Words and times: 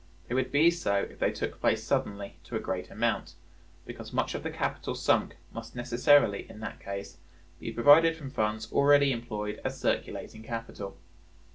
They 0.29 0.33
would 0.33 0.51
be 0.51 0.71
so 0.71 0.95
if 0.95 1.19
they 1.19 1.31
took 1.31 1.59
place 1.59 1.83
suddenly 1.83 2.37
to 2.45 2.55
a 2.55 2.59
great 2.59 2.89
amount, 2.89 3.35
because 3.85 4.11
much 4.11 4.33
of 4.33 4.41
the 4.41 4.49
capital 4.49 4.95
sunk 4.95 5.37
must 5.51 5.75
necessarily 5.75 6.49
in 6.49 6.59
that 6.61 6.79
case 6.79 7.17
be 7.59 7.71
provided 7.71 8.15
from 8.17 8.31
funds 8.31 8.73
already 8.73 9.11
employed 9.11 9.61
as 9.63 9.79
circulating 9.79 10.41
capital. 10.41 10.97